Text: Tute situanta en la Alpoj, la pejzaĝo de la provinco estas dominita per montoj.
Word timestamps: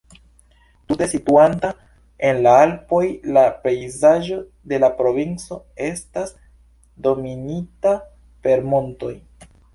Tute 0.91 1.07
situanta 1.09 1.69
en 2.29 2.39
la 2.47 2.53
Alpoj, 2.61 3.01
la 3.37 3.43
pejzaĝo 3.67 4.39
de 4.73 4.81
la 4.85 4.91
provinco 5.03 5.59
estas 5.91 6.35
dominita 7.09 7.95
per 8.49 8.67
montoj. 8.75 9.15